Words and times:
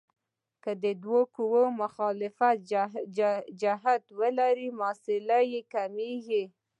که 0.63 0.71
دوه 1.03 1.21
قوې 1.35 1.65
مخالف 1.81 2.37
جهت 3.61 4.03
ولري 4.19 4.67
محصله 4.79 5.37
یې 5.51 5.61
کموو. 5.73 6.43